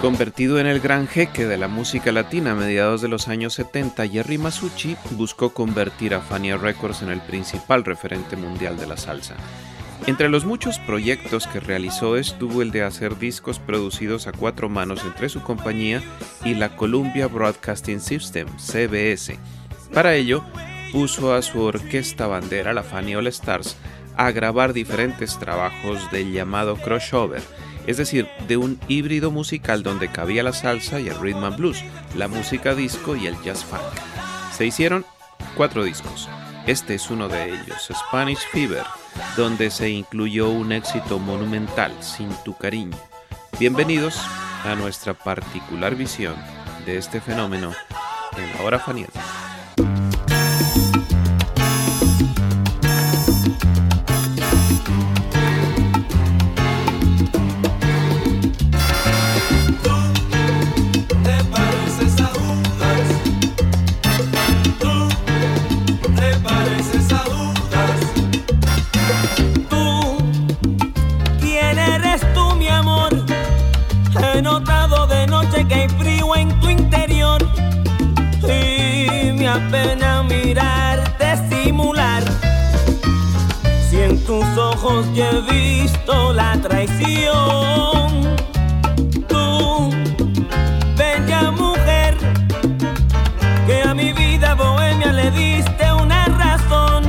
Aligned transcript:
Convertido 0.00 0.60
en 0.60 0.68
el 0.68 0.78
gran 0.78 1.08
jeque 1.08 1.44
de 1.44 1.56
la 1.56 1.66
música 1.66 2.12
latina 2.12 2.52
a 2.52 2.54
mediados 2.54 3.02
de 3.02 3.08
los 3.08 3.26
años 3.26 3.54
70, 3.54 4.06
Jerry 4.06 4.38
Masucci 4.38 4.96
buscó 5.10 5.52
convertir 5.52 6.14
a 6.14 6.20
Fania 6.20 6.56
Records 6.56 7.02
en 7.02 7.08
el 7.08 7.20
principal 7.20 7.84
referente 7.84 8.36
mundial 8.36 8.76
de 8.76 8.86
la 8.86 8.96
salsa. 8.96 9.34
Entre 10.06 10.28
los 10.28 10.44
muchos 10.44 10.78
proyectos 10.78 11.48
que 11.48 11.58
realizó 11.58 12.16
estuvo 12.16 12.62
el 12.62 12.70
de 12.70 12.84
hacer 12.84 13.18
discos 13.18 13.58
producidos 13.58 14.28
a 14.28 14.32
cuatro 14.32 14.68
manos 14.68 15.02
entre 15.04 15.28
su 15.28 15.42
compañía 15.42 16.00
y 16.44 16.54
la 16.54 16.76
Columbia 16.76 17.26
Broadcasting 17.26 18.00
System, 18.00 18.46
CBS. 18.56 19.36
Para 19.92 20.14
ello, 20.14 20.44
puso 20.92 21.34
a 21.34 21.42
su 21.42 21.60
orquesta 21.60 22.28
bandera, 22.28 22.72
la 22.72 22.84
Fania 22.84 23.18
All 23.18 23.26
Stars, 23.26 23.76
a 24.16 24.30
grabar 24.30 24.72
diferentes 24.72 25.40
trabajos 25.40 26.08
del 26.12 26.32
llamado 26.32 26.76
crossover, 26.76 27.42
es 27.88 27.96
decir, 27.96 28.28
de 28.46 28.58
un 28.58 28.78
híbrido 28.86 29.30
musical 29.30 29.82
donde 29.82 30.08
cabía 30.08 30.42
la 30.42 30.52
salsa 30.52 31.00
y 31.00 31.08
el 31.08 31.18
rhythm 31.18 31.44
and 31.44 31.56
blues, 31.56 31.82
la 32.14 32.28
música 32.28 32.74
disco 32.74 33.16
y 33.16 33.26
el 33.26 33.42
jazz 33.42 33.64
funk. 33.64 33.80
Se 34.54 34.66
hicieron 34.66 35.06
cuatro 35.56 35.82
discos. 35.84 36.28
Este 36.66 36.94
es 36.94 37.08
uno 37.08 37.28
de 37.28 37.46
ellos, 37.46 37.88
Spanish 37.90 38.46
Fever, 38.52 38.84
donde 39.38 39.70
se 39.70 39.88
incluyó 39.88 40.50
un 40.50 40.72
éxito 40.72 41.18
monumental, 41.18 41.90
Sin 42.02 42.28
tu 42.44 42.54
cariño. 42.58 42.98
Bienvenidos 43.58 44.20
a 44.64 44.74
nuestra 44.74 45.14
particular 45.14 45.94
visión 45.94 46.34
de 46.84 46.98
este 46.98 47.22
fenómeno 47.22 47.72
en 48.36 48.54
la 48.54 48.64
hora 48.64 48.78
faniata. 48.78 49.37
Ojos 84.88 85.06
he 85.14 85.40
visto 85.52 86.32
la 86.32 86.52
traición, 86.60 88.36
tú, 89.28 89.90
bella 90.96 91.50
mujer, 91.50 92.16
que 93.66 93.82
a 93.82 93.94
mi 93.94 94.12
vida 94.12 94.54
bohemia 94.54 95.12
le 95.12 95.30
diste 95.30 95.92
una 95.92 96.24
razón, 96.26 97.04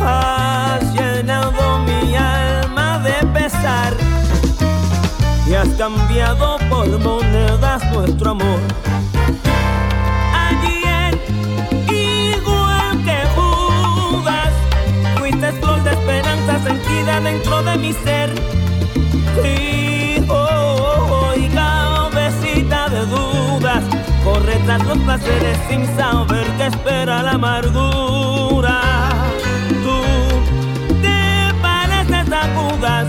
has 0.00 0.94
llenado 0.94 1.80
mi 1.80 2.14
alma 2.14 2.98
de 3.00 3.26
pesar 3.38 3.94
y 5.48 5.54
has 5.54 5.68
cambiado 5.70 6.58
por 6.70 6.86
monedas 7.00 7.82
nuestro 7.92 8.30
amor. 8.30 8.60
Tras 24.64 24.84
los 24.86 24.98
placeres 24.98 25.58
sin 25.68 25.84
saber 25.96 26.46
que 26.56 26.66
espera 26.66 27.22
la 27.22 27.32
amargura. 27.32 28.80
Tú 29.82 30.02
te 31.00 31.54
pareces 31.60 32.32
agudas, 32.32 33.06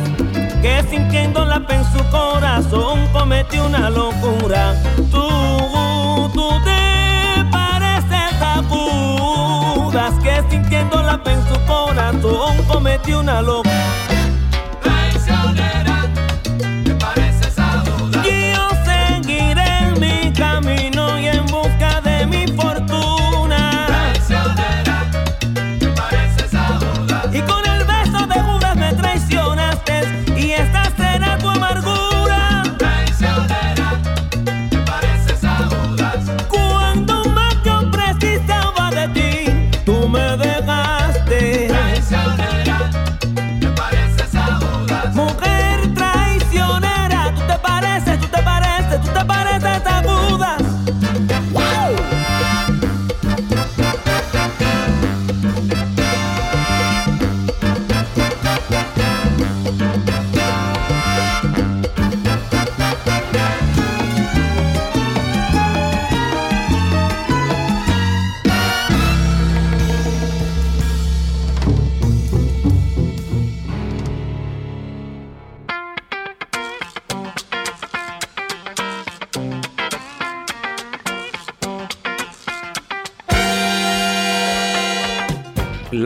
que 0.61 0.83
sintiendo 0.89 1.45
la 1.45 1.61
en 1.69 1.83
su 1.85 2.03
corazón 2.09 3.07
cometió 3.11 3.65
una 3.65 3.89
locura. 3.89 4.75
Tú, 5.11 6.31
tú 6.33 6.49
te 6.63 7.45
pareces 7.51 8.41
agudas, 8.41 10.13
que 10.23 10.43
sintiendo 10.49 11.01
la 11.01 11.19
en 11.25 11.47
su 11.47 11.65
corazón 11.65 12.57
cometió 12.67 13.19
una 13.19 13.41
locura. 13.41 13.62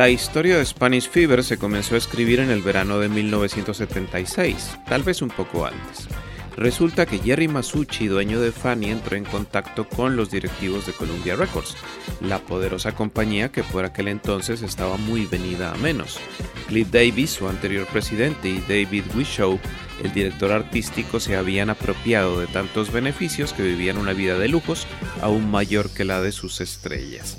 La 0.08 0.12
historia 0.12 0.58
de 0.58 0.66
Spanish 0.66 1.10
Fever 1.10 1.44
se 1.44 1.58
comenzó 1.58 1.96
a 1.96 1.98
escribir 1.98 2.40
en 2.40 2.50
el 2.50 2.62
verano 2.62 2.98
de 2.98 3.10
1976, 3.10 4.78
tal 4.88 5.04
vez 5.04 5.22
un 5.22 5.28
poco 5.28 5.66
antes. 5.66 6.08
Resulta 6.56 7.06
que 7.06 7.20
Jerry 7.20 7.50
Masucci, 7.50 8.08
dueño 8.08 8.40
de 8.40 8.54
Fanny, 8.54 8.90
entró 8.90 9.18
en 9.18 9.26
contacto 9.26 9.86
con 9.86 10.16
los 10.16 10.32
directivos 10.32 10.86
de 10.86 10.94
Columbia 10.94 11.36
Records, 11.36 11.76
la 12.22 12.40
poderosa 12.40 12.94
compañía 12.94 13.52
que 13.52 13.64
por 13.64 13.84
aquel 13.84 14.08
entonces 14.08 14.62
estaba 14.62 14.96
muy 14.96 15.26
venida 15.26 15.74
a 15.74 15.78
menos. 15.78 16.22
Cliff 16.70 16.90
Davis, 16.90 17.32
su 17.32 17.50
anterior 17.50 17.86
presidente, 17.88 18.48
y 18.48 18.60
David 18.62 19.04
Wishow, 19.14 19.60
el 20.02 20.14
director 20.14 20.54
artístico, 20.54 21.20
se 21.20 21.36
habían 21.36 21.70
apropiado 21.70 22.40
de 22.40 22.48
tantos 22.48 22.94
beneficios 22.94 23.52
que 23.52 23.64
vivían 23.64 23.98
una 23.98 24.14
vida 24.14 24.40
de 24.40 24.48
lujos 24.48 24.88
aún 25.22 25.52
mayor 25.52 25.90
que 25.90 26.06
la 26.06 26.22
de 26.22 26.32
sus 26.32 26.62
estrellas. 26.62 27.38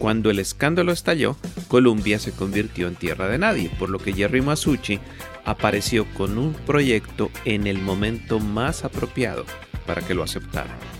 Cuando 0.00 0.30
el 0.30 0.38
escándalo 0.38 0.92
estalló, 0.92 1.36
Columbia 1.68 2.18
se 2.18 2.32
convirtió 2.32 2.88
en 2.88 2.96
tierra 2.96 3.28
de 3.28 3.36
nadie, 3.36 3.70
por 3.78 3.90
lo 3.90 3.98
que 3.98 4.14
Jerry 4.14 4.40
Masucci 4.40 4.98
apareció 5.44 6.06
con 6.14 6.38
un 6.38 6.54
proyecto 6.54 7.30
en 7.44 7.66
el 7.66 7.76
momento 7.76 8.40
más 8.40 8.82
apropiado 8.82 9.44
para 9.86 10.00
que 10.00 10.14
lo 10.14 10.22
aceptaran. 10.22 10.99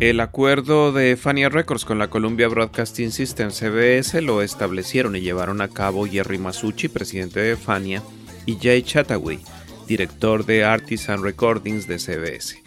El 0.00 0.20
acuerdo 0.20 0.92
de 0.92 1.14
Fania 1.18 1.50
Records 1.50 1.84
con 1.84 1.98
la 1.98 2.08
Columbia 2.08 2.48
Broadcasting 2.48 3.12
System 3.12 3.50
CBS 3.50 4.22
lo 4.22 4.40
establecieron 4.40 5.14
y 5.14 5.20
llevaron 5.20 5.60
a 5.60 5.68
cabo 5.68 6.06
Jerry 6.06 6.38
Masucci, 6.38 6.88
presidente 6.88 7.40
de 7.40 7.54
Fania, 7.54 8.02
y 8.46 8.56
Jay 8.56 8.82
Chataway, 8.82 9.40
director 9.86 10.46
de 10.46 10.64
Artisan 10.64 11.22
Recordings 11.22 11.86
de 11.86 11.98
CBS. 11.98 12.62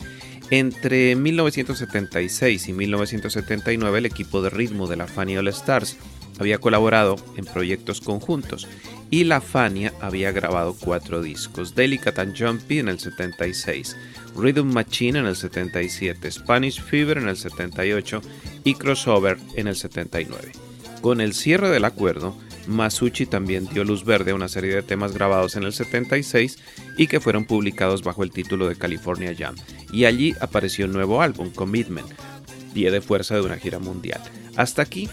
Entre 0.51 1.15
1976 1.15 2.67
y 2.67 2.73
1979 2.73 3.97
el 3.97 4.05
equipo 4.05 4.43
de 4.43 4.51
ritmo 4.51 4.85
de 4.85 4.97
la 4.97 5.07
Fania 5.07 5.39
All 5.39 5.47
Stars 5.47 5.97
había 6.39 6.59
colaborado 6.59 7.15
en 7.35 7.45
proyectos 7.45 7.99
conjuntos 7.99 8.67
y 9.13 9.25
la 9.25 9.41
Fania 9.41 9.93
había 10.01 10.31
grabado 10.31 10.75
cuatro 10.79 11.21
discos, 11.21 11.75
Delicate 11.75 12.19
and 12.19 12.35
Jumpy 12.35 12.79
en 12.79 12.87
el 12.87 12.97
76, 12.97 13.95
Rhythm 14.35 14.73
Machine 14.73 15.19
en 15.19 15.27
el 15.27 15.35
77, 15.35 16.31
Spanish 16.31 16.81
Fever 16.81 17.19
en 17.19 17.27
el 17.27 17.37
78 17.37 18.21
y 18.63 18.73
Crossover 18.73 19.37
en 19.55 19.67
el 19.67 19.75
79. 19.75 20.53
Con 21.01 21.21
el 21.21 21.35
cierre 21.35 21.69
del 21.69 21.85
acuerdo, 21.85 22.35
Masucci 22.65 23.27
también 23.27 23.67
dio 23.71 23.83
luz 23.83 24.03
verde 24.03 24.31
a 24.31 24.35
una 24.35 24.47
serie 24.47 24.73
de 24.73 24.81
temas 24.81 25.13
grabados 25.13 25.55
en 25.57 25.63
el 25.65 25.73
76 25.73 26.57
y 26.97 27.05
que 27.05 27.19
fueron 27.19 27.45
publicados 27.45 28.01
bajo 28.01 28.23
el 28.23 28.31
título 28.31 28.67
de 28.67 28.77
California 28.77 29.35
Jam. 29.37 29.53
Y 29.91 30.05
allí 30.05 30.33
apareció 30.41 30.87
un 30.87 30.93
nuevo 30.93 31.21
álbum, 31.21 31.51
Commitment, 31.51 32.07
pie 32.73 32.89
de 32.89 32.99
fuerza 32.99 33.35
de 33.35 33.41
una 33.41 33.57
gira 33.57 33.77
mundial. 33.77 34.21
Hasta 34.55 34.81
aquí, 34.81 35.07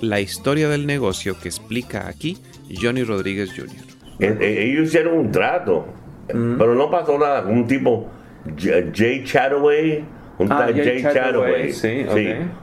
la 0.00 0.22
historia 0.22 0.70
del 0.70 0.86
negocio 0.86 1.38
que 1.38 1.48
explica 1.48 2.08
aquí 2.08 2.38
Johnny 2.80 3.04
Rodríguez 3.04 3.52
Jr. 3.54 3.92
Eh, 4.18 4.36
eh, 4.40 4.64
ellos 4.64 4.88
hicieron 4.88 5.18
un 5.18 5.30
trato, 5.30 5.86
mm. 6.32 6.56
pero 6.58 6.74
no 6.74 6.90
pasó 6.90 7.18
nada. 7.18 7.42
Un 7.46 7.66
tipo 7.66 8.08
Jay 8.56 9.22
Chataway, 9.24 10.04
un 10.38 10.52
ah, 10.52 10.68
Jay, 10.74 11.02
Chataway, 11.02 11.72
sí, 11.72 12.04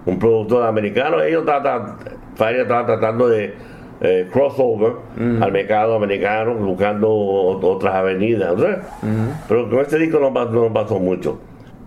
un 0.06 0.20
productor 0.20 0.64
americano, 0.64 1.22
ellos 1.22 1.46
tratan, 1.46 1.98
estaba 2.32 2.86
tratando 2.86 3.28
de 3.28 3.54
eh, 4.02 4.28
crossover 4.32 4.94
mm. 5.18 5.44
al 5.44 5.52
mercado 5.52 5.96
americano, 5.96 6.54
buscando 6.56 7.10
otras 7.10 7.96
avenidas, 7.96 8.56
mm. 9.02 9.48
pero 9.48 9.70
con 9.70 9.80
este 9.80 10.00
disco 10.00 10.20
no, 10.20 10.32
no 10.32 10.74
pasó 10.74 11.00
mucho. 11.00 11.40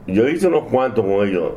Yo 0.06 0.28
hice 0.28 0.48
unos 0.48 0.64
cuantos 0.64 1.04
con 1.04 1.26
ellos. 1.26 1.52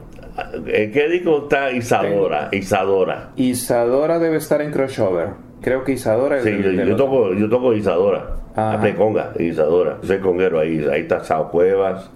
¿En 0.67 0.91
qué 0.91 1.07
disco 1.09 1.43
está 1.43 1.71
Isadora? 1.71 2.49
Isadora. 2.51 3.31
Isadora 3.37 4.19
debe 4.19 4.37
estar 4.37 4.61
en 4.61 4.71
crossover. 4.71 5.44
Creo 5.61 5.83
que 5.83 5.93
Isadora 5.93 6.37
es 6.37 6.43
Sí, 6.43 6.57
yo, 6.61 6.95
toco, 6.95 7.33
yo 7.33 7.49
toco 7.49 7.73
Isadora. 7.73 8.35
La 8.55 8.95
conga, 8.95 9.33
Isadora. 9.39 9.97
Soy 10.01 10.19
conguero 10.19 10.59
ahí. 10.59 10.85
Ahí 10.91 11.01
está 11.01 11.23
Sao 11.23 11.49
Cuevas. 11.51 12.09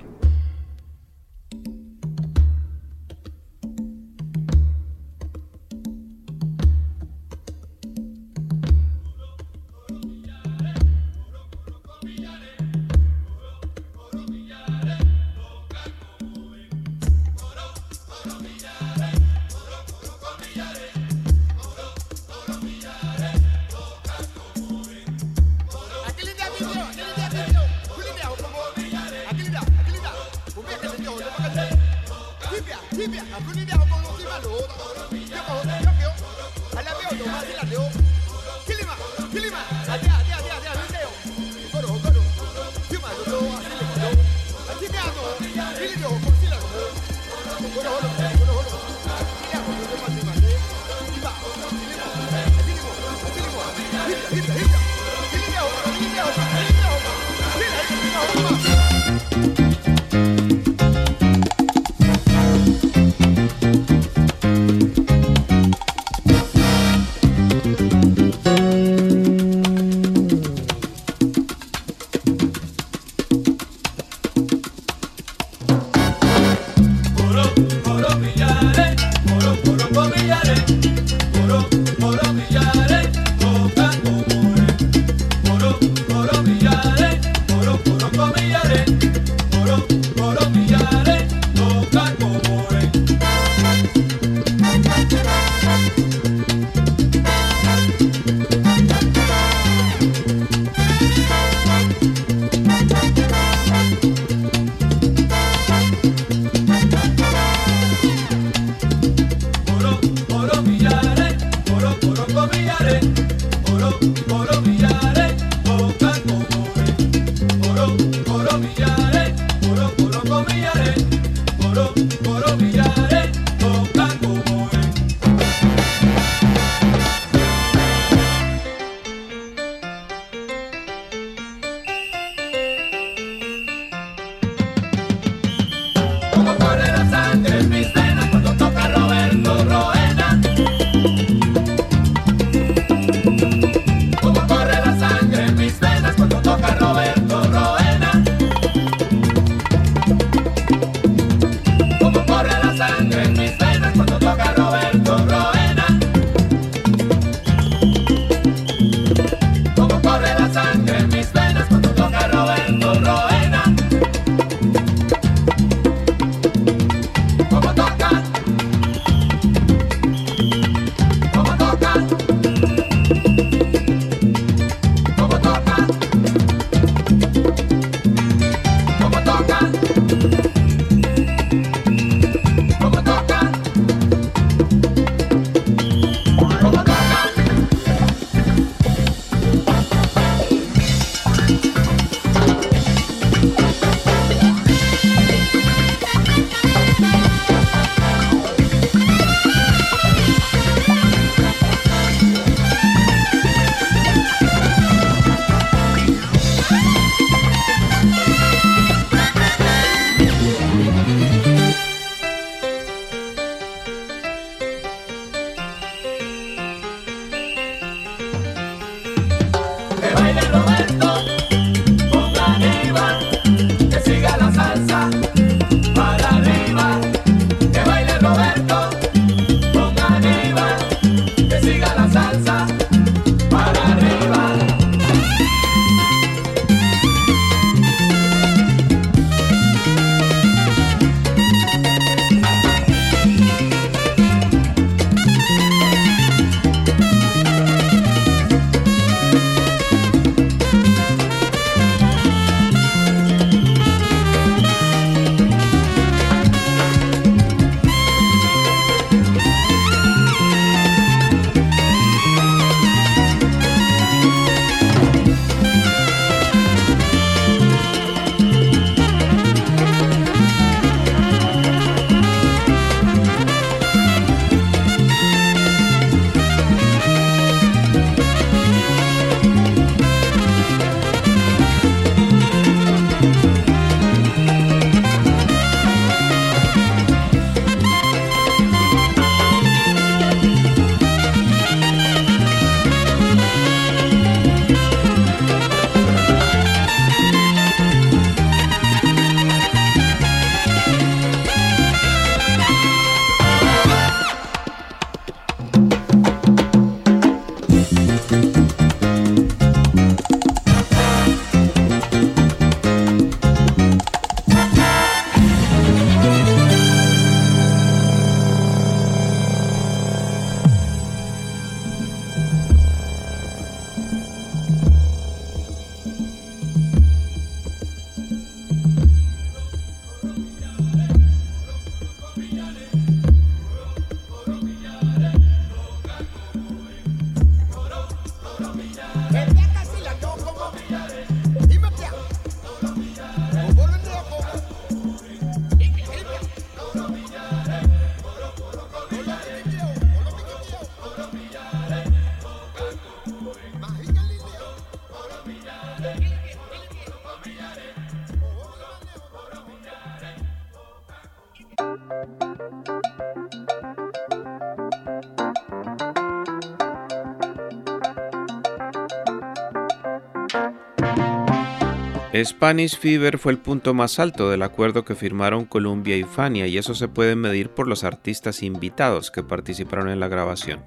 Spanish 372.45 372.97
Fever 372.97 373.37
fue 373.37 373.51
el 373.51 373.57
punto 373.57 373.93
más 373.93 374.19
alto 374.19 374.49
del 374.49 374.61
acuerdo 374.61 375.03
que 375.03 375.15
firmaron 375.15 375.65
Columbia 375.65 376.15
y 376.15 376.23
Fania 376.23 376.67
y 376.67 376.77
eso 376.77 376.93
se 376.93 377.07
puede 377.07 377.35
medir 377.35 377.69
por 377.69 377.87
los 377.87 378.03
artistas 378.03 378.61
invitados 378.61 379.31
que 379.31 379.43
participaron 379.43 380.09
en 380.09 380.19
la 380.19 380.27
grabación. 380.27 380.83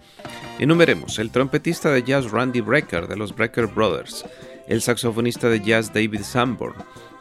Enumeremos, 0.59 1.19
el 1.19 1.31
trompetista 1.31 1.91
de 1.91 2.03
jazz 2.03 2.31
Randy 2.31 2.61
Brecker 2.61 3.09
de 3.09 3.17
los 3.17 3.35
Brecker 3.35 3.67
Brothers, 3.67 4.25
el 4.69 4.83
saxofonista 4.83 5.49
de 5.49 5.61
jazz 5.61 5.93
David 5.93 6.23
Sanborn, 6.23 6.75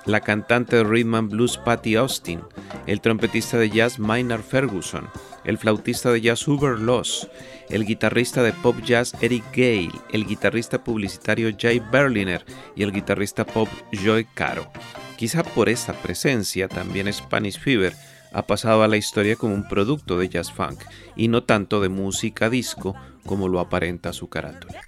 la 0.06 0.22
cantante 0.22 0.76
de 0.78 0.84
rhythm 0.84 1.16
and 1.16 1.32
blues 1.32 1.58
Patty 1.58 1.96
Austin, 1.96 2.42
el 2.88 3.02
trompetista 3.02 3.58
de 3.58 3.70
jazz 3.70 4.00
Maynard 4.00 4.44
Ferguson, 4.44 5.08
el 5.44 5.58
flautista 5.58 6.12
de 6.12 6.22
jazz 6.22 6.48
Hubert 6.48 6.80
Loss, 6.80 7.28
el 7.70 7.86
guitarrista 7.86 8.44
de 8.44 8.54
pop 8.54 8.76
jazz 8.84 9.14
Eric 9.22 9.44
Gale, 9.52 9.92
el 10.12 10.26
guitarrista 10.26 10.84
publicitario 10.84 11.52
Jay 11.58 11.82
Berliner 11.92 12.46
y 12.76 12.84
el 12.84 12.92
guitarrista 12.92 13.46
pop 13.46 13.70
Joy 13.92 14.26
Caro. 14.34 14.72
Quizá 15.18 15.44
por 15.44 15.70
esta 15.70 15.94
presencia 15.94 16.68
también 16.68 17.12
Spanish 17.12 17.60
Fever 17.60 17.94
ha 18.34 18.48
pasado 18.48 18.84
a 18.84 18.88
la 18.88 18.98
historia 18.98 19.36
como 19.36 19.54
un 19.54 19.68
producto 19.68 20.18
de 20.18 20.30
jazz 20.30 20.52
funk 20.52 20.84
y 21.16 21.28
no 21.28 21.44
tanto 21.44 21.82
de 21.82 21.90
música 21.90 22.50
disco 22.50 22.96
como 23.26 23.48
lo 23.48 23.60
aparenta 23.60 24.14
su 24.14 24.30
carátula. 24.30 24.82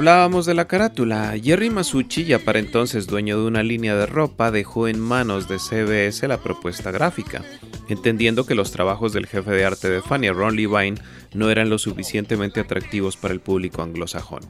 Hablábamos 0.00 0.46
de 0.46 0.54
la 0.54 0.66
carátula. 0.66 1.34
Jerry 1.38 1.68
Masucci, 1.68 2.24
ya 2.24 2.38
para 2.38 2.58
entonces 2.58 3.06
dueño 3.06 3.38
de 3.38 3.46
una 3.46 3.62
línea 3.62 3.94
de 3.94 4.06
ropa, 4.06 4.50
dejó 4.50 4.88
en 4.88 4.98
manos 4.98 5.46
de 5.46 5.58
CBS 5.58 6.26
la 6.26 6.38
propuesta 6.38 6.90
gráfica, 6.90 7.44
entendiendo 7.90 8.46
que 8.46 8.54
los 8.54 8.72
trabajos 8.72 9.12
del 9.12 9.26
jefe 9.26 9.50
de 9.50 9.66
arte 9.66 9.90
de 9.90 10.00
Fania, 10.00 10.32
Ron 10.32 10.56
Levine, 10.56 10.98
no 11.34 11.50
eran 11.50 11.68
lo 11.68 11.76
suficientemente 11.76 12.60
atractivos 12.60 13.18
para 13.18 13.34
el 13.34 13.40
público 13.40 13.82
anglosajón. 13.82 14.40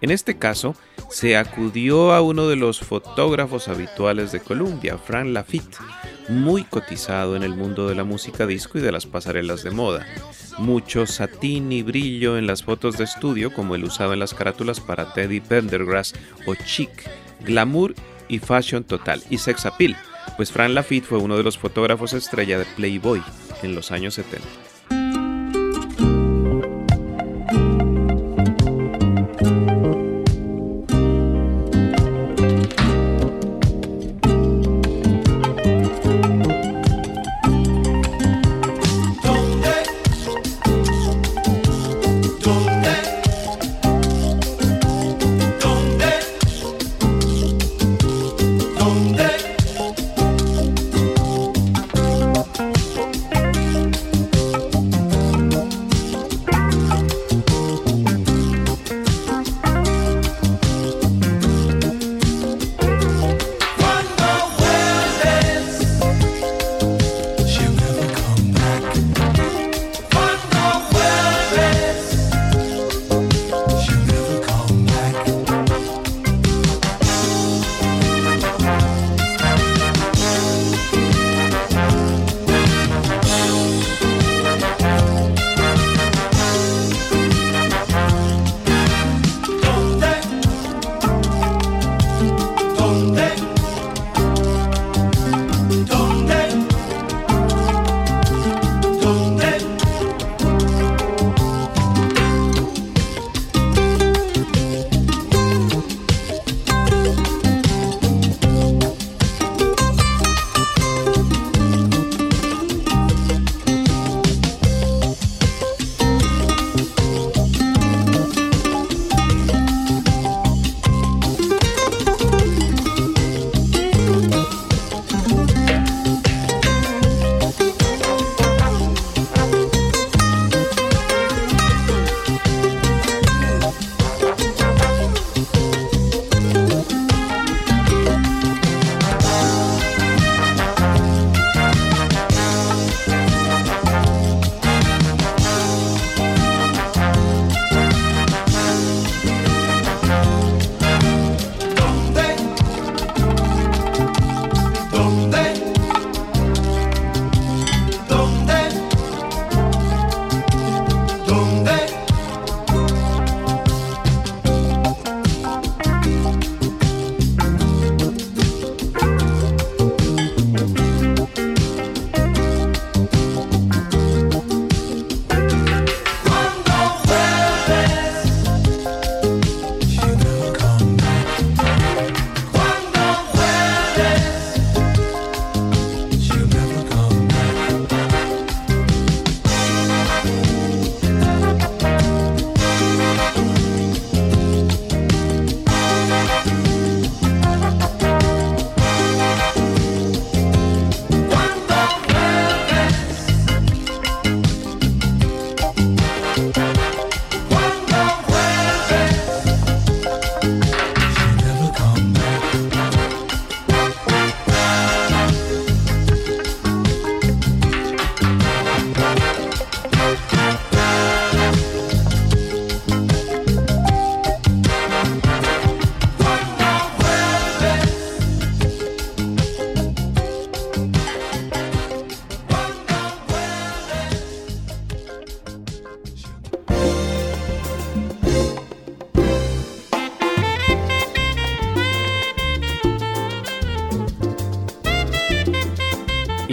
En 0.00 0.10
este 0.10 0.38
caso, 0.38 0.74
se 1.10 1.36
acudió 1.36 2.14
a 2.14 2.22
uno 2.22 2.48
de 2.48 2.56
los 2.56 2.80
fotógrafos 2.80 3.68
habituales 3.68 4.32
de 4.32 4.40
Columbia, 4.40 4.96
Frank 4.96 5.26
Lafitte, 5.26 5.76
muy 6.28 6.64
cotizado 6.64 7.36
en 7.36 7.42
el 7.42 7.54
mundo 7.54 7.88
de 7.88 7.94
la 7.94 8.04
música 8.04 8.46
disco 8.46 8.78
y 8.78 8.80
de 8.80 8.92
las 8.92 9.06
pasarelas 9.06 9.62
de 9.62 9.70
moda 9.70 10.06
mucho 10.58 11.06
satín 11.06 11.70
y 11.72 11.82
brillo 11.82 12.38
en 12.38 12.46
las 12.46 12.62
fotos 12.62 12.96
de 12.96 13.04
estudio 13.04 13.52
como 13.52 13.74
el 13.74 13.84
usado 13.84 14.12
en 14.12 14.20
las 14.20 14.34
carátulas 14.34 14.80
para 14.80 15.12
Teddy 15.12 15.40
Pendergrass 15.40 16.14
o 16.46 16.54
Chic, 16.54 16.90
glamour 17.44 17.94
y 18.28 18.38
fashion 18.38 18.84
total 18.84 19.22
y 19.30 19.38
sex 19.38 19.66
appeal, 19.66 19.96
pues 20.36 20.50
Fran 20.50 20.74
Lafitte 20.74 21.06
fue 21.06 21.18
uno 21.18 21.36
de 21.36 21.42
los 21.42 21.58
fotógrafos 21.58 22.12
estrella 22.12 22.58
de 22.58 22.66
Playboy 22.76 23.22
en 23.62 23.74
los 23.74 23.92
años 23.92 24.14
70. 24.14 24.65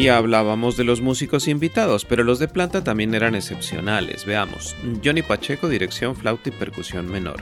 Y 0.04 0.10
hablábamos 0.10 0.76
de 0.76 0.84
los 0.84 1.00
músicos 1.00 1.48
invitados, 1.48 2.04
pero 2.04 2.26
los 2.26 2.38
de 2.38 2.50
planta 2.50 2.84
también 2.84 3.16
eran 3.16 3.36
excepcionales. 3.36 4.26
Veamos, 4.26 4.76
Johnny 5.02 5.22
Pacheco, 5.22 5.70
dirección, 5.70 6.14
flauta 6.18 6.50
y 6.50 6.52
percusión 6.52 7.10
menor. 7.10 7.42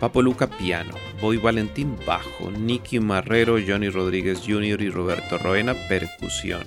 Papo 0.00 0.22
Luca, 0.22 0.46
piano. 0.46 0.94
Boy 1.20 1.36
Valentín, 1.36 1.98
bajo. 2.06 2.50
Nicky 2.50 2.98
Marrero, 2.98 3.58
Johnny 3.60 3.90
Rodríguez 3.90 4.40
Jr. 4.40 4.80
y 4.80 4.88
Roberto 4.88 5.36
Roena, 5.36 5.74
percusión. 5.86 6.62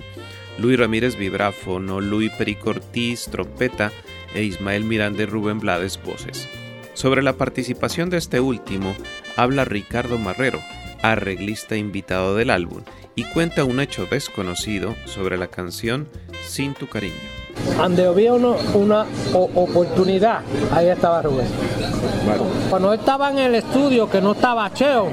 Luis 0.58 0.78
Ramírez, 0.78 1.16
vibráfono. 1.16 2.00
Luis 2.00 2.30
Perico 2.38 2.70
Ortiz, 2.70 3.24
trompeta. 3.28 3.90
E 4.36 4.44
Ismael 4.44 4.84
Miranda 4.84 5.24
y 5.24 5.26
Rubén 5.26 5.58
Blades, 5.58 6.00
voces. 6.04 6.48
Sobre 6.94 7.20
la 7.20 7.32
participación 7.32 8.10
de 8.10 8.18
este 8.18 8.38
último, 8.38 8.94
habla 9.36 9.64
Ricardo 9.64 10.18
Marrero, 10.18 10.60
arreglista 11.02 11.76
invitado 11.76 12.34
del 12.36 12.50
álbum 12.50 12.82
y 13.14 13.24
cuenta 13.24 13.64
un 13.64 13.80
hecho 13.80 14.06
desconocido 14.06 14.94
sobre 15.04 15.36
la 15.36 15.48
canción 15.48 16.08
Sin 16.46 16.74
tu 16.74 16.88
cariño. 16.88 17.14
Donde 17.76 18.06
había 18.06 18.32
una 18.32 19.06
oportunidad, 19.32 20.40
ahí 20.72 20.88
estaba 20.88 21.22
Rubén. 21.22 21.46
Cuando 22.70 22.94
estaba 22.94 23.30
en 23.30 23.38
el 23.38 23.54
estudio, 23.56 24.08
que 24.08 24.20
no 24.20 24.32
estaba 24.32 24.72
cheo, 24.72 25.08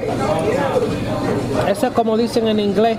eso 1.68 1.86
es 1.86 1.92
como 1.92 2.16
dicen 2.16 2.48
en 2.48 2.60
inglés, 2.60 2.98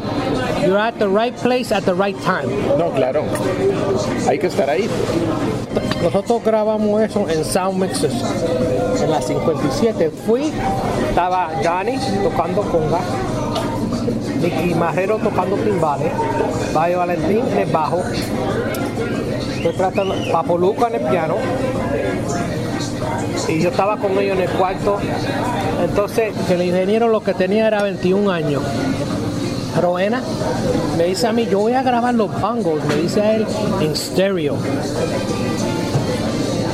you're 0.61 0.79
at 0.79 0.93
the 0.95 1.07
right 1.07 1.35
place 1.41 1.73
at 1.73 1.83
the 1.83 1.93
right 1.93 2.17
time. 2.19 2.45
No, 2.77 2.91
claro. 2.91 3.23
Hay 4.27 4.37
que 4.37 4.47
estar 4.47 4.69
ahí. 4.69 4.87
Nosotros 6.03 6.41
grabamos 6.43 7.01
eso 7.01 7.29
en 7.29 7.45
Sound 7.45 7.79
Mixes, 7.79 8.13
en 9.01 9.11
la 9.11 9.21
57. 9.21 10.11
Fui, 10.25 10.51
estaba 11.09 11.51
Johnny 11.63 11.97
tocando 12.23 12.61
conga, 12.63 12.99
Nicky 14.41 14.73
Marrero 14.73 15.17
tocando 15.17 15.55
timbales, 15.57 16.11
Bayo 16.73 16.97
Valentín 16.97 17.43
en 17.51 17.57
el 17.59 17.71
bajo, 17.71 18.01
tratando, 19.77 20.15
Papo 20.31 20.57
Luca 20.57 20.87
en 20.87 20.95
el 20.95 21.01
piano, 21.01 21.35
y 23.47 23.61
yo 23.61 23.69
estaba 23.69 23.97
con 23.97 24.17
ellos 24.17 24.37
en 24.37 24.43
el 24.43 24.49
cuarto. 24.49 24.97
Entonces, 25.83 26.33
el 26.49 26.61
ingeniero 26.63 27.09
lo 27.09 27.23
que 27.23 27.33
tenía 27.35 27.67
era 27.67 27.83
21 27.83 28.31
años. 28.31 28.63
Roena 29.79 30.21
me 30.97 31.05
dice 31.05 31.27
a 31.27 31.31
mí, 31.31 31.47
yo 31.49 31.59
voy 31.59 31.73
a 31.73 31.83
grabar 31.83 32.13
los 32.13 32.41
bangos, 32.41 32.83
me 32.85 32.95
dice 32.95 33.21
a 33.21 33.35
él, 33.35 33.45
en 33.79 33.95
stereo. 33.95 34.57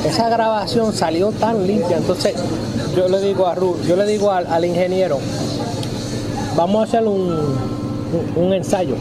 Esa 0.08 0.30
grabación 0.30 0.92
salió 0.94 1.30
tan 1.32 1.66
limpia, 1.66 1.98
entonces 1.98 2.34
yo 2.96 3.08
le 3.08 3.20
digo 3.20 3.46
a 3.46 3.54
Ruth, 3.54 3.82
yo 3.86 3.94
le 3.94 4.06
digo 4.06 4.32
al, 4.32 4.64
ingeniero, 4.64 5.18
vamos 6.56 6.80
a 6.80 6.84
hacer 6.84 7.06
un, 7.06 7.36
un 8.36 8.52
ensayo. 8.54 8.96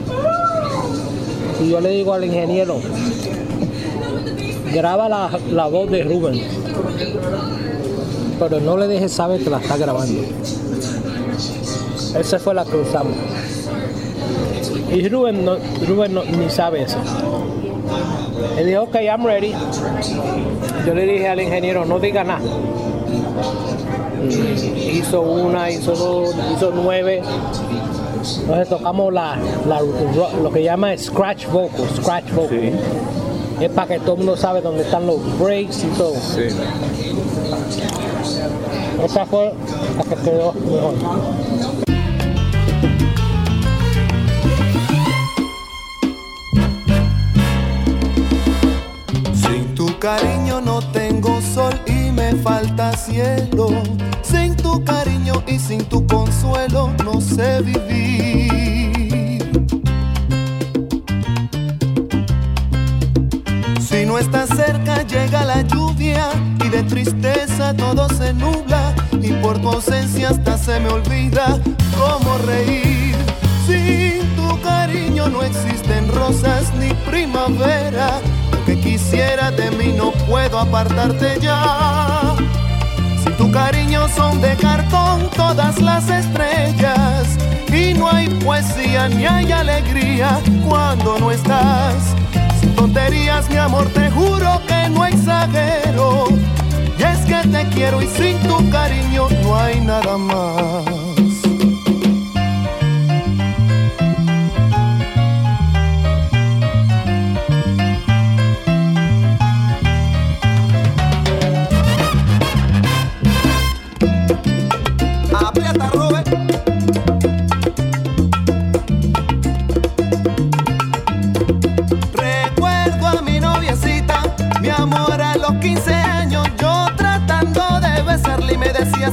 Y 1.63 1.69
yo 1.69 1.79
le 1.79 1.89
digo 1.91 2.13
al 2.13 2.25
ingeniero, 2.25 2.81
graba 4.73 5.07
la, 5.07 5.67
voz 5.67 5.89
de 5.89 6.03
Rubén, 6.03 6.41
pero 8.37 8.59
no 8.59 8.75
le 8.75 8.87
dejes 8.87 9.13
saber 9.13 9.41
que 9.41 9.49
la 9.49 9.59
está 9.59 9.77
grabando. 9.77 10.21
Esa 12.19 12.37
fue 12.37 12.53
la 12.53 12.65
que 12.65 12.75
usamos. 12.75 13.13
Y 14.93 15.07
Rubén, 15.07 15.45
no, 15.45 15.55
Rubén 15.87 16.19
ni 16.37 16.49
sabe 16.49 16.83
eso. 16.83 16.97
Él 18.57 18.67
dijo, 18.67 18.83
ok, 18.83 18.95
I'm 18.95 19.25
ready. 19.25 19.53
Yo 20.85 20.93
le 20.93 21.05
dije 21.05 21.27
al 21.27 21.41
ingeniero, 21.41 21.85
no 21.85 21.99
diga 21.99 22.23
nada. 22.23 22.41
hizo 24.91 25.21
una, 25.21 25.69
hizo 25.69 25.93
dos, 25.93 26.35
hizo 26.55 26.71
nueve. 26.73 27.21
Entonces 28.41 28.69
tocamos 28.69 29.13
la, 29.13 29.37
lo 30.41 30.51
que 30.51 30.63
llama 30.63 30.97
scratch 30.97 31.47
vocal, 31.47 31.85
scratch 31.95 32.31
vocal 32.33 32.73
es 33.59 33.71
para 33.71 33.87
que 33.87 33.99
todo 33.99 34.13
el 34.13 34.17
mundo 34.19 34.37
sabe 34.37 34.61
dónde 34.61 34.83
están 34.83 35.07
los 35.07 35.17
breaks 35.39 35.83
y 35.83 35.87
todo. 35.97 36.13
Sí. 36.13 36.47
Esa 39.03 39.25
fue 39.25 39.53
la 39.97 40.03
que 40.03 40.15
quedó 40.23 40.53
mejor. 40.53 41.86
Cariño 50.07 50.61
no 50.61 50.79
tengo 50.93 51.41
sol 51.41 51.73
y 51.85 52.11
me 52.11 52.31
falta 52.35 52.95
cielo. 52.95 53.67
Sin 54.21 54.55
tu 54.55 54.81
cariño 54.85 55.43
y 55.45 55.59
sin 55.59 55.83
tu 55.83 56.07
consuelo 56.07 56.93
no 57.03 57.19
sé 57.19 57.61
vivir. 57.61 58.47
no 64.05 64.17
estás 64.17 64.47
cerca 64.49 65.03
llega 65.03 65.43
la 65.43 65.63
lluvia 65.63 66.29
y 66.63 66.69
de 66.69 66.83
tristeza 66.83 67.73
todo 67.73 68.07
se 68.07 68.31
nubla 68.33 68.95
y 69.21 69.33
por 69.41 69.59
tu 69.59 69.67
ausencia 69.67 70.29
hasta 70.29 70.57
se 70.57 70.79
me 70.79 70.87
olvida 70.87 71.59
cómo 71.99 72.37
reír. 72.45 73.15
Sin 73.67 74.21
tu 74.37 74.61
cariño 74.61 75.27
no 75.27 75.43
existen 75.43 76.07
rosas 76.13 76.71
ni 76.79 76.93
primavera. 77.09 78.21
Que 78.67 78.79
quisiera 78.79 79.49
de 79.49 79.71
mí 79.71 79.93
no 79.97 80.11
puedo 80.27 80.59
apartarte 80.59 81.39
ya. 81.41 82.35
Sin 83.23 83.35
tu 83.37 83.51
cariño 83.51 84.07
son 84.15 84.39
de 84.41 84.55
cartón 84.57 85.27
todas 85.35 85.81
las 85.81 86.07
estrellas 86.07 87.35
y 87.73 87.95
no 87.95 88.11
hay 88.11 88.29
poesía 88.45 89.09
ni 89.09 89.25
hay 89.25 89.51
alegría 89.51 90.39
cuando 90.67 91.17
no 91.17 91.31
estás 91.31 92.17
tonterías, 92.77 93.49
mi 93.49 93.57
amor, 93.57 93.87
te 93.89 94.09
juro 94.11 94.61
que 94.67 94.89
no 94.89 95.05
exagero. 95.05 96.27
Y 96.97 97.03
es 97.03 97.19
que 97.25 97.47
te 97.49 97.67
quiero 97.69 98.01
y 98.01 98.07
sin 98.07 98.37
tu 98.39 98.69
cariño 98.69 99.27
no 99.43 99.57
hay 99.57 99.81
nada 99.81 100.17
más. 100.17 100.96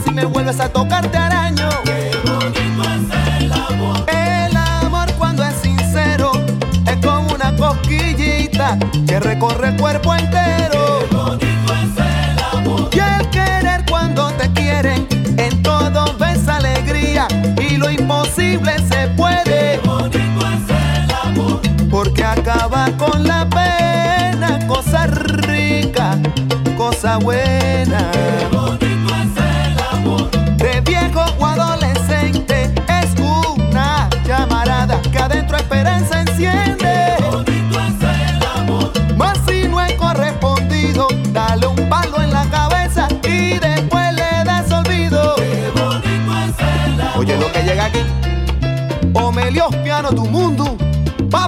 Si 0.03 0.11
me 0.11 0.25
vuelves 0.25 0.59
a 0.61 0.69
tocar 0.69 1.07
te 1.09 1.19
araño. 1.19 1.69
Qué 1.85 2.11
bonito 2.25 2.83
es 2.83 3.43
el 3.43 3.53
amor. 3.53 4.05
El 4.09 4.57
amor 4.57 5.13
cuando 5.19 5.45
es 5.45 5.55
sincero 5.57 6.33
es 6.87 6.97
como 7.07 7.35
una 7.35 7.55
cosquillita 7.57 8.79
que 9.07 9.21
recorre 9.21 9.69
el 9.69 9.77
cuerpo 9.77 10.15
entero. 10.15 11.01
Qué 11.09 11.17
bonito 11.17 11.75
es 11.75 11.97
el 11.99 12.59
amor. 12.59 12.91
Y 12.93 12.99
el 12.99 13.31
querer 13.31 13.85
cuando 13.89 14.31
te 14.33 14.51
quieren 14.53 15.07
en 15.37 15.63
todo 15.63 16.17
ves 16.19 16.49
alegría 16.49 17.29
y 17.61 17.77
lo 17.77 17.91
imposible 17.91 18.73
se 18.89 19.09
puede. 19.17 19.45
Qué 19.45 19.81
bonito 19.85 20.47
es 20.49 21.03
el 21.03 21.11
amor. 21.13 21.61
Porque 21.91 22.25
acaba 22.25 22.91
con 22.99 23.25
la 23.25 23.49
pena, 23.49 24.67
cosa 24.67 25.07
rica, 25.07 26.19
cosa 26.77 27.19
buena. 27.19 28.24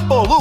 Papo 0.09 0.39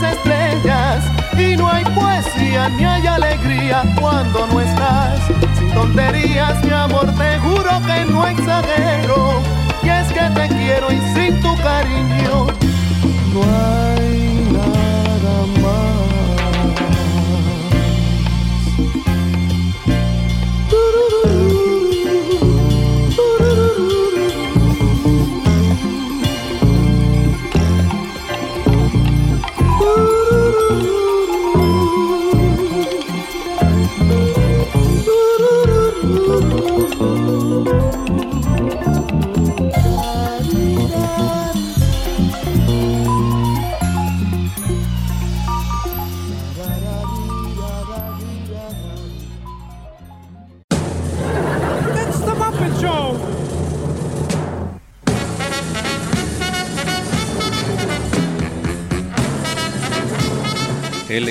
las 0.00 0.14
estrellas 0.14 1.04
y 1.38 1.56
no 1.56 1.68
hay 1.68 1.84
poesía 1.84 2.68
ni 2.70 2.84
hay 2.84 3.06
alegría 3.06 3.82
cuando 4.00 4.46
no 4.46 4.60
estás. 4.60 5.20
Sin 5.58 5.72
tonterías, 5.72 6.62
mi 6.64 6.70
amor, 6.70 7.06
te 7.14 7.38
juro 7.38 7.70
que 7.86 8.04
no 8.10 8.26
exagero. 8.26 9.42
Y 9.82 9.88
es 9.88 10.08
que 10.08 10.30
te 10.34 10.48
quiero 10.48 10.90
y 10.90 11.00
sin 11.14 11.40
tu 11.40 11.56
cariño 11.62 12.46
no 13.32 13.42
hay 13.42 14.03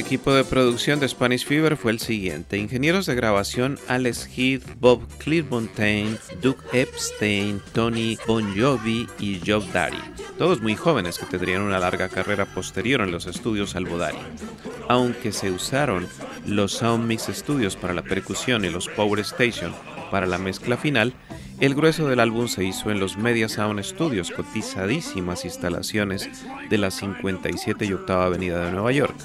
equipo 0.03 0.33
de 0.33 0.43
producción 0.43 0.99
de 0.99 1.07
Spanish 1.07 1.45
Fever 1.45 1.77
fue 1.77 1.91
el 1.91 1.99
siguiente. 1.99 2.57
Ingenieros 2.57 3.05
de 3.05 3.15
grabación 3.15 3.79
Alex 3.87 4.27
Heath, 4.35 4.63
Bob 4.79 5.01
Clearmontaine, 5.17 6.17
Duke 6.41 6.61
Epstein, 6.73 7.61
Tony 7.71 8.17
Bon 8.27 8.53
Jovi 8.55 9.07
y 9.17 9.39
Joe 9.45 9.65
Daddy. 9.73 9.97
Todos 10.37 10.61
muy 10.61 10.75
jóvenes 10.75 11.17
que 11.17 11.25
tendrían 11.25 11.61
una 11.61 11.79
larga 11.79 12.09
carrera 12.09 12.45
posterior 12.45 12.99
en 12.99 13.11
los 13.11 13.27
estudios 13.27 13.75
Albodari. 13.75 14.17
Aunque 14.89 15.31
se 15.31 15.51
usaron 15.51 16.05
los 16.45 16.73
Sound 16.73 17.05
Mix 17.05 17.29
Studios 17.31 17.77
para 17.77 17.93
la 17.93 18.03
percusión 18.03 18.65
y 18.65 18.69
los 18.69 18.89
Power 18.89 19.21
Station 19.21 19.73
para 20.11 20.27
la 20.27 20.37
mezcla 20.37 20.75
final, 20.75 21.13
el 21.65 21.75
grueso 21.75 22.09
del 22.09 22.19
álbum 22.19 22.49
se 22.49 22.65
hizo 22.65 22.91
en 22.91 22.99
los 22.99 23.15
Media 23.15 23.47
Sound 23.47 23.81
Studios, 23.83 24.31
cotizadísimas 24.31 25.45
instalaciones 25.45 26.29
de 26.69 26.77
la 26.77 26.91
57 26.91 27.85
y 27.85 27.93
octava 27.93 28.25
avenida 28.25 28.65
de 28.65 28.71
Nueva 28.73 28.91
York, 28.91 29.15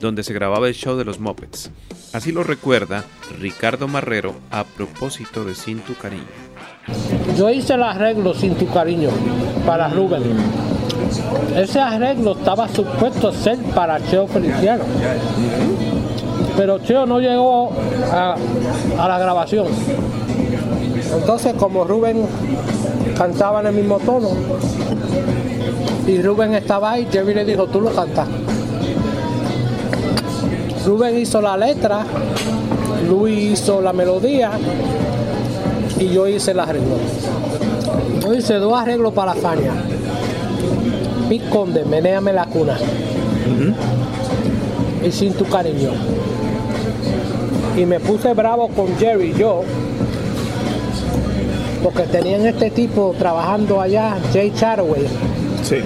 donde 0.00 0.24
se 0.24 0.32
grababa 0.32 0.68
el 0.68 0.74
show 0.74 0.96
de 0.96 1.04
los 1.04 1.20
Muppets. 1.20 1.70
Así 2.14 2.32
lo 2.32 2.44
recuerda 2.44 3.04
Ricardo 3.38 3.88
Marrero 3.88 4.34
a 4.50 4.64
propósito 4.64 5.44
de 5.44 5.54
Sin 5.54 5.80
Tu 5.80 5.94
Cariño. 5.94 6.24
Yo 7.36 7.50
hice 7.50 7.74
el 7.74 7.82
arreglo 7.82 8.32
Sin 8.32 8.54
Tu 8.54 8.66
Cariño 8.68 9.10
para 9.66 9.88
Rubén. 9.88 10.22
Ese 11.54 11.78
arreglo 11.78 12.32
estaba 12.38 12.68
supuesto 12.68 13.28
a 13.28 13.34
ser 13.34 13.58
para 13.74 14.02
Cheo 14.02 14.26
Feliciano. 14.28 14.84
Pero 16.56 16.78
Cheo 16.78 17.04
no 17.04 17.20
llegó 17.20 17.70
a 18.10 18.38
la 18.96 19.18
grabación. 19.18 19.66
Entonces, 21.14 21.54
como 21.54 21.84
Rubén 21.84 22.26
cantaba 23.16 23.60
en 23.60 23.66
el 23.68 23.74
mismo 23.74 23.98
tono, 23.98 24.30
y 26.06 26.20
Rubén 26.20 26.54
estaba 26.54 26.92
ahí, 26.92 27.06
Jerry 27.10 27.34
le 27.34 27.44
dijo, 27.44 27.66
tú 27.66 27.80
lo 27.80 27.90
cantas. 27.90 28.26
Rubén 30.84 31.18
hizo 31.18 31.40
la 31.40 31.56
letra, 31.56 32.04
Luis 33.08 33.60
hizo 33.60 33.80
la 33.80 33.92
melodía 33.92 34.50
y 35.98 36.08
yo 36.08 36.26
hice 36.26 36.50
el 36.50 36.60
arreglo. 36.60 36.96
Yo 38.20 38.34
hice 38.34 38.54
dos 38.54 38.72
arreglos 38.72 39.12
para 39.12 39.34
Fania. 39.34 39.72
Pic 41.28 41.48
Conde, 41.50 41.84
Menéame 41.84 42.32
la 42.32 42.46
cuna. 42.46 42.76
Y 45.04 45.12
sin 45.12 45.34
tu 45.34 45.44
cariño. 45.44 45.90
Y 47.76 47.86
me 47.86 48.00
puse 48.00 48.34
bravo 48.34 48.68
con 48.68 48.96
Jerry 48.98 49.34
yo 49.34 49.62
porque 51.82 52.04
tenían 52.04 52.46
este 52.46 52.70
tipo 52.70 53.14
trabajando 53.18 53.80
allá, 53.80 54.16
Jay 54.32 54.52
Chataway. 54.54 55.06
Sí. 55.62 55.76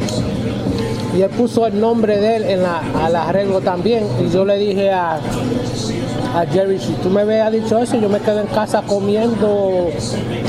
Y 1.16 1.22
él 1.22 1.30
puso 1.30 1.66
el 1.66 1.80
nombre 1.80 2.18
de 2.18 2.36
él 2.36 2.44
en 2.44 2.62
la, 2.62 2.82
al 3.02 3.16
arreglo 3.16 3.60
también. 3.60 4.04
Y 4.24 4.30
yo 4.30 4.44
le 4.44 4.58
dije 4.58 4.92
a, 4.92 5.14
a 5.14 6.46
Jerry, 6.52 6.78
si 6.78 6.92
tú 7.02 7.08
me 7.08 7.22
habías 7.22 7.50
dicho 7.52 7.78
eso, 7.78 7.96
yo 7.98 8.08
me 8.08 8.20
quedo 8.20 8.40
en 8.40 8.48
casa 8.48 8.82
comiendo 8.86 9.88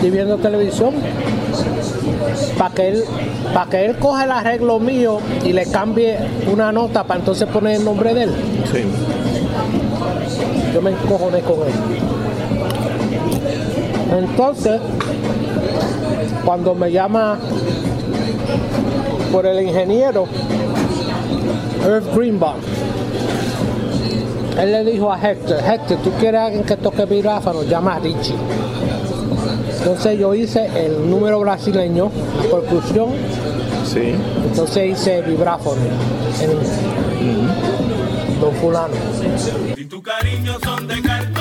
y 0.03 0.09
viendo 0.09 0.37
televisión. 0.37 0.93
Para 2.57 2.73
que 2.73 2.87
él 2.89 3.03
para 3.53 3.69
que 3.69 3.85
él 3.85 3.97
coja 3.97 4.25
el 4.25 4.31
arreglo 4.31 4.79
mío 4.79 5.19
y 5.45 5.53
le 5.53 5.65
cambie 5.65 6.17
una 6.51 6.71
nota 6.71 7.05
para 7.05 7.21
entonces 7.21 7.47
poner 7.47 7.77
el 7.77 7.85
nombre 7.85 8.13
de 8.13 8.23
él. 8.23 8.31
Sí. 8.71 8.79
Yo 10.73 10.81
me 10.81 10.91
encojoné 10.91 11.39
con 11.41 11.59
él. 11.61 11.73
Entonces, 14.17 14.81
cuando 16.45 16.75
me 16.75 16.91
llama 16.91 17.37
por 19.31 19.45
el 19.45 19.67
ingeniero 19.67 20.25
Irv 21.85 22.15
Greenbaum, 22.15 22.55
él 24.59 24.71
le 24.71 24.83
dijo 24.91 25.11
a 25.11 25.19
Hector, 25.21 25.57
Hector, 25.59 25.97
¿tú 26.03 26.11
quieres 26.19 26.41
alguien 26.41 26.63
que 26.63 26.77
toque 26.77 27.05
vibráfono? 27.05 27.63
Llama 27.63 27.95
a 27.95 27.99
Richie. 27.99 28.35
Entonces 29.77 30.19
yo 30.19 30.33
hice 30.33 30.65
el 30.85 31.09
número 31.09 31.39
brasileño, 31.39 32.09
percusión, 32.51 33.09
Sí. 33.85 34.15
entonces 34.49 34.91
hice 34.99 35.21
vibráfono 35.21 35.81
en 36.41 38.41
Don 38.41 38.53
Fulano. 38.55 38.93
Y 39.77 39.85
tu 39.85 40.01
cariño 40.01 40.53
son 40.63 40.87
de 40.87 41.01
cartón 41.01 41.36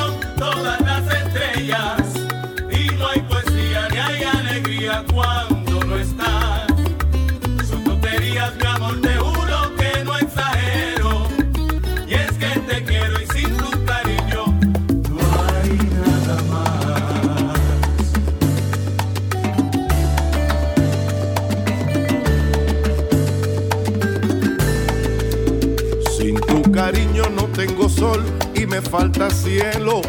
me 28.76 28.82
falta 28.82 29.30
cielo. 29.30 30.02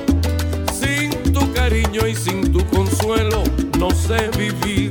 Sin 0.73 1.09
tu 1.31 1.53
cariño 1.53 2.05
y 2.05 2.13
sin 2.13 2.51
tu 2.51 2.65
consuelo 2.67 3.41
no 3.79 3.89
sé 3.91 4.29
vivir. 4.37 4.89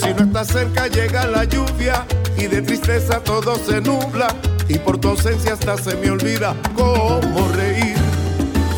Si 0.00 0.14
no 0.14 0.24
estás 0.24 0.48
cerca 0.48 0.86
llega 0.86 1.26
la 1.26 1.44
lluvia 1.44 2.06
y 2.38 2.46
de 2.46 2.62
tristeza 2.62 3.18
todo 3.24 3.56
se 3.56 3.80
nubla 3.80 4.28
y 4.68 4.78
por 4.78 4.98
tu 4.98 5.08
ausencia 5.08 5.54
hasta 5.54 5.76
se 5.76 5.96
me 5.96 6.10
olvida 6.10 6.54
cómo 6.76 7.48
reír. 7.56 7.96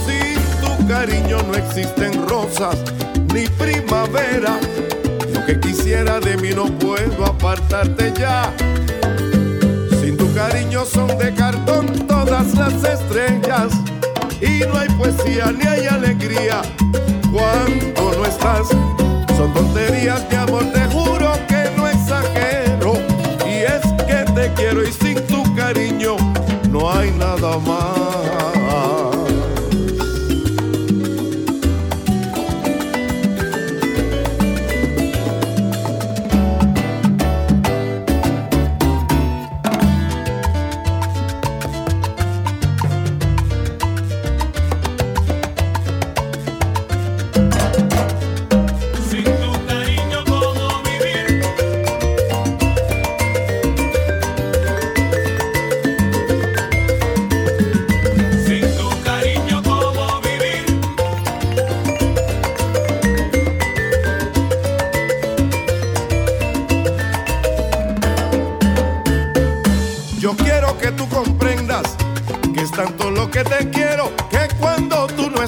Sin 0.06 0.40
tu 0.62 0.88
cariño 0.88 1.42
no 1.42 1.54
existen 1.54 2.26
rosas 2.26 2.78
ni 3.34 3.46
primavera. 3.48 4.58
Lo 5.34 5.44
que 5.44 5.60
quisiera 5.60 6.18
de 6.18 6.34
mí 6.38 6.50
no 6.54 6.64
puedo 6.78 7.26
apartarte 7.26 8.10
ya. 8.18 8.50
Cariño 10.50 10.84
son 10.84 11.08
de 11.16 11.32
cartón 11.32 11.86
todas 12.06 12.54
las 12.54 12.74
estrellas 12.84 13.72
y 14.42 14.62
no 14.66 14.76
hay 14.76 14.88
poesía 14.90 15.50
ni 15.50 15.66
hay 15.66 15.86
alegría 15.86 16.60
cuando 17.32 18.12
no 18.18 18.26
estás. 18.26 18.68
Son 19.38 19.54
tonterías, 19.54 20.22
mi 20.30 20.36
amor, 20.36 20.64
te 20.64 20.84
juro 20.92 21.23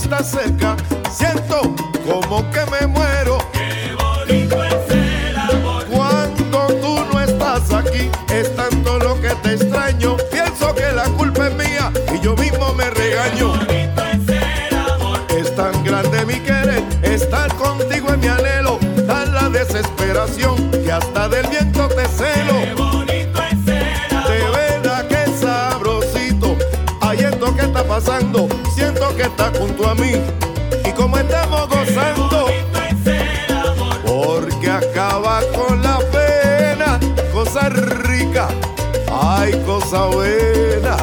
está 0.07 0.23
certo 0.23 0.56
junto 29.59 29.89
a 29.89 29.95
mí 29.95 30.13
y 30.85 30.93
como 30.93 31.17
estamos 31.19 31.69
gozando. 31.69 32.47
Porque 34.05 34.71
acaba 34.71 35.41
con 35.55 35.83
la 35.83 35.99
pena, 36.13 37.01
cosa 37.33 37.69
rica, 37.69 38.49
hay 39.11 39.53
cosa 39.65 40.07
buena. 40.07 40.97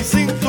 racing. 0.00 0.39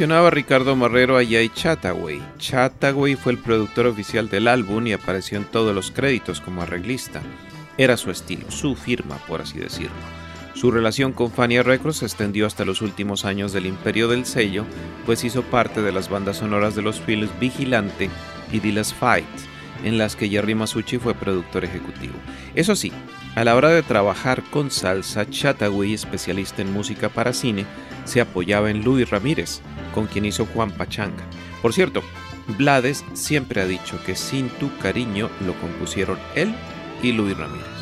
mencionaba 0.00 0.30
Ricardo 0.30 0.74
Marrero 0.76 1.18
a 1.18 1.22
Jay 1.26 1.50
Chataway. 1.50 2.22
Chataway 2.38 3.16
fue 3.16 3.32
el 3.32 3.38
productor 3.38 3.86
oficial 3.86 4.30
del 4.30 4.48
álbum 4.48 4.86
y 4.86 4.94
apareció 4.94 5.36
en 5.36 5.44
todos 5.44 5.74
los 5.74 5.90
créditos 5.90 6.40
como 6.40 6.62
arreglista. 6.62 7.20
Era 7.76 7.98
su 7.98 8.10
estilo, 8.10 8.50
su 8.50 8.76
firma, 8.76 9.18
por 9.28 9.42
así 9.42 9.58
decirlo. 9.58 9.92
Su 10.54 10.70
relación 10.70 11.12
con 11.12 11.30
Fania 11.30 11.62
Records 11.62 11.98
se 11.98 12.06
extendió 12.06 12.46
hasta 12.46 12.64
los 12.64 12.80
últimos 12.80 13.26
años 13.26 13.52
del 13.52 13.66
imperio 13.66 14.08
del 14.08 14.24
sello, 14.24 14.64
pues 15.04 15.22
hizo 15.22 15.42
parte 15.42 15.82
de 15.82 15.92
las 15.92 16.08
bandas 16.08 16.38
sonoras 16.38 16.74
de 16.74 16.80
los 16.80 16.98
films 16.98 17.28
Vigilante 17.38 18.08
y 18.50 18.60
The 18.60 18.82
Fight, 18.84 19.26
en 19.84 19.98
las 19.98 20.16
que 20.16 20.30
Jerry 20.30 20.54
Masucci 20.54 20.96
fue 20.96 21.12
productor 21.12 21.66
ejecutivo. 21.66 22.14
Eso 22.54 22.74
sí, 22.74 22.90
a 23.36 23.44
la 23.44 23.54
hora 23.54 23.68
de 23.68 23.82
trabajar 23.82 24.42
con 24.50 24.72
salsa, 24.72 25.28
Chataway, 25.28 25.94
especialista 25.94 26.62
en 26.62 26.72
música 26.72 27.08
para 27.08 27.32
cine, 27.32 27.64
se 28.04 28.20
apoyaba 28.20 28.70
en 28.70 28.82
Luis 28.82 29.08
Ramírez, 29.08 29.60
con 29.94 30.08
quien 30.08 30.24
hizo 30.24 30.46
Juan 30.46 30.72
Pachanga. 30.72 31.24
Por 31.62 31.72
cierto, 31.72 32.02
Blades 32.58 33.04
siempre 33.12 33.60
ha 33.60 33.66
dicho 33.66 34.02
que 34.04 34.16
Sin 34.16 34.48
tu 34.48 34.76
cariño 34.78 35.30
lo 35.46 35.54
compusieron 35.60 36.18
él 36.34 36.52
y 37.02 37.12
Luis 37.12 37.36
Ramírez. 37.36 37.79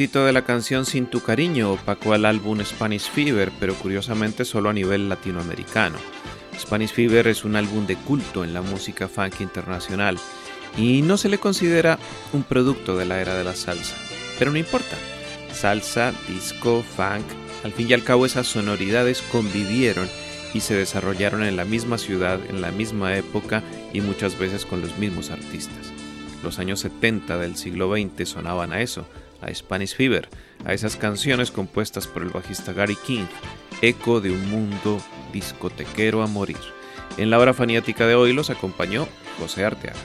Éxito 0.00 0.24
de 0.24 0.32
la 0.32 0.46
canción 0.46 0.86
Sin 0.86 1.04
tu 1.04 1.20
cariño 1.20 1.72
opacó 1.72 2.14
al 2.14 2.24
álbum 2.24 2.64
Spanish 2.64 3.10
Fever, 3.10 3.52
pero 3.60 3.74
curiosamente 3.74 4.46
solo 4.46 4.70
a 4.70 4.72
nivel 4.72 5.10
latinoamericano. 5.10 5.98
Spanish 6.58 6.92
Fever 6.92 7.26
es 7.26 7.44
un 7.44 7.54
álbum 7.54 7.86
de 7.86 7.96
culto 7.96 8.42
en 8.42 8.54
la 8.54 8.62
música 8.62 9.08
funk 9.08 9.42
internacional 9.42 10.16
y 10.78 11.02
no 11.02 11.18
se 11.18 11.28
le 11.28 11.36
considera 11.36 11.98
un 12.32 12.44
producto 12.44 12.96
de 12.96 13.04
la 13.04 13.20
era 13.20 13.34
de 13.34 13.44
la 13.44 13.54
salsa. 13.54 13.94
Pero 14.38 14.50
no 14.52 14.56
importa. 14.56 14.96
Salsa, 15.52 16.14
disco, 16.26 16.82
funk, 16.96 17.26
al 17.62 17.72
fin 17.72 17.90
y 17.90 17.92
al 17.92 18.02
cabo 18.02 18.24
esas 18.24 18.46
sonoridades 18.46 19.20
convivieron 19.30 20.08
y 20.54 20.60
se 20.60 20.74
desarrollaron 20.76 21.42
en 21.42 21.56
la 21.56 21.66
misma 21.66 21.98
ciudad, 21.98 22.40
en 22.48 22.62
la 22.62 22.70
misma 22.70 23.18
época 23.18 23.62
y 23.92 24.00
muchas 24.00 24.38
veces 24.38 24.64
con 24.64 24.80
los 24.80 24.96
mismos 24.96 25.30
artistas. 25.30 25.92
Los 26.42 26.58
años 26.58 26.80
70 26.80 27.36
del 27.36 27.56
siglo 27.56 27.94
XX 27.94 28.26
sonaban 28.26 28.72
a 28.72 28.80
eso, 28.80 29.06
a 29.42 29.52
Spanish 29.54 29.94
Fever, 29.94 30.28
a 30.64 30.72
esas 30.72 30.96
canciones 30.96 31.50
compuestas 31.50 32.06
por 32.06 32.22
el 32.22 32.30
bajista 32.30 32.72
Gary 32.72 32.96
King, 32.96 33.26
eco 33.82 34.20
de 34.20 34.30
un 34.30 34.50
mundo 34.50 35.00
discotequero 35.32 36.22
a 36.22 36.26
morir. 36.26 36.58
En 37.16 37.30
la 37.30 37.38
hora 37.38 37.54
faniática 37.54 38.06
de 38.06 38.14
hoy 38.14 38.32
los 38.32 38.50
acompañó 38.50 39.08
José 39.38 39.64
Arteaga. 39.64 39.98